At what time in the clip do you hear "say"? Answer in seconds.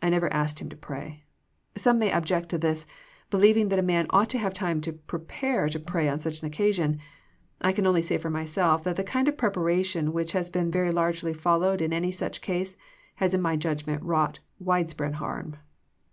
8.02-8.18